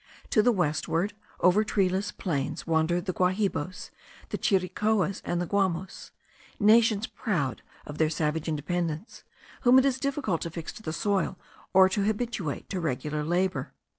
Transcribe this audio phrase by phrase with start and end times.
[0.31, 3.91] To the westward, over treeless plains, wander the Guahibos,
[4.29, 6.09] the Chiricoas, and the Guamos;
[6.59, 9.23] nations, proud of their savage independence,
[9.61, 11.37] whom it is difficult to fix to the soil,
[11.71, 13.73] or habituate to regular labour.